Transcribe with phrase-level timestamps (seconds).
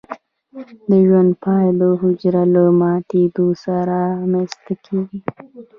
[0.89, 5.19] د ژوند پای د حجره له ماتیدو سره رامینځته کیږي.